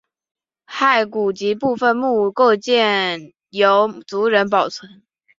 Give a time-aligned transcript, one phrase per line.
[0.65, 5.03] 骸骨及部分墓构件由族人保存。